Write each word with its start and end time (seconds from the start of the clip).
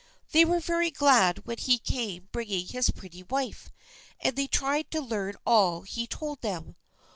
They 0.31 0.45
were 0.45 0.59
very 0.59 0.89
glad 0.89 1.45
when 1.45 1.59
he 1.59 1.77
came 1.77 2.27
bringing 2.31 2.65
his 2.65 2.89
pretty 2.89 3.21
wife, 3.21 3.69
and 4.19 4.35
they 4.35 4.47
tried 4.47 4.89
to 4.89 4.99
learn 4.99 5.35
all 5.45 5.81
he 5.83 6.07
told 6.07 6.41
them. 6.41 6.75